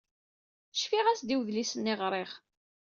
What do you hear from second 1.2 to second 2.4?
i wedlis-nni i ɣṛiɣ.